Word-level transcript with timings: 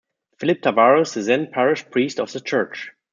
Philip 0.39 0.61
Tavares 0.63 1.13
the 1.13 1.21
then 1.21 1.45
parish 1.51 1.87
priest 1.91 2.19
of 2.19 2.33
the 2.33 2.39
Church. 2.39 2.91